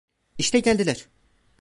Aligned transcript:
İşte 0.37 0.59
geldiler. 0.59 1.07